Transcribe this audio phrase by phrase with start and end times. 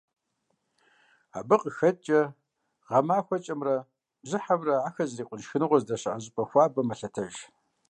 [1.37, 2.21] Абы къыхэкӏкӏэ
[2.87, 3.75] гъэмахуэкӏэмрэ
[4.21, 7.33] бжьыхьэмрэ ахэр зрикъун шхыныгъуэ здэщыӏэ щӏыпӏэ хуабэм мэлъэтэж.